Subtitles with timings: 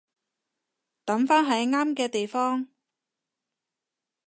[1.05, 2.67] 抌返喺啱嘅地方